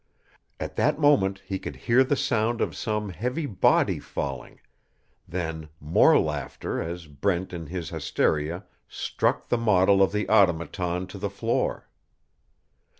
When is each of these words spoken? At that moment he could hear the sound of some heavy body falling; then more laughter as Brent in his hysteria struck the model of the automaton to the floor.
At 0.59 0.77
that 0.77 0.97
moment 0.97 1.43
he 1.45 1.59
could 1.59 1.75
hear 1.75 2.03
the 2.03 2.15
sound 2.15 2.59
of 2.59 2.75
some 2.75 3.09
heavy 3.09 3.45
body 3.45 3.99
falling; 3.99 4.59
then 5.27 5.69
more 5.79 6.17
laughter 6.17 6.81
as 6.81 7.05
Brent 7.05 7.53
in 7.53 7.67
his 7.67 7.89
hysteria 7.91 8.65
struck 8.87 9.49
the 9.49 9.59
model 9.59 10.01
of 10.01 10.11
the 10.11 10.27
automaton 10.27 11.05
to 11.05 11.19
the 11.19 11.29
floor. 11.29 11.87